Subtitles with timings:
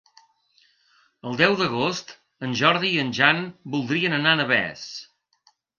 [1.31, 2.15] El deu d'agost
[2.49, 4.93] en Jordi i en Jan voldrien anar a Navès.